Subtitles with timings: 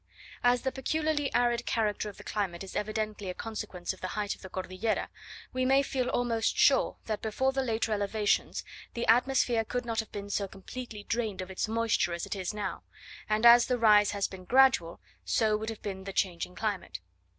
[0.43, 4.33] As the peculiarly arid character of the climate is evidently a consequence of the height
[4.33, 5.09] of the Cordillera,
[5.53, 8.63] we may feel almost sure that before the later elevations,
[8.95, 12.77] the atmosphere could not have been so completely drained of its moisture as it now
[12.77, 12.83] is;
[13.29, 16.99] and as the rise has been gradual, so would have been the change in climate.